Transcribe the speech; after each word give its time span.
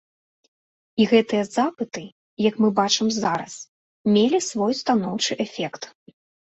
І 1.03 1.05
гэтыя 1.11 1.43
запыты, 1.57 2.03
як 2.49 2.55
мы 2.65 2.73
бачым 2.81 3.07
зараз, 3.21 3.53
мелі 4.17 4.45
свой 4.51 4.73
станоўчы 4.83 5.41
эфект. 5.49 5.83